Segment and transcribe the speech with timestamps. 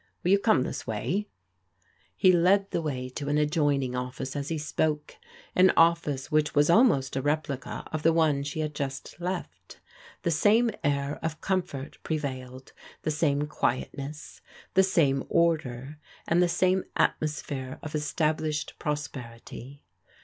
[0.23, 1.27] Will you come this way?
[1.73, 5.17] *' He led the way to an adjoining office as he spoke—
[5.55, 9.79] an office which was almost a replica of the one she had just left
[10.23, 14.41] The same air of comfort prevailed, the same quiet ness,
[14.73, 19.83] the same order, and the same atmosphere of estab lished prosperity.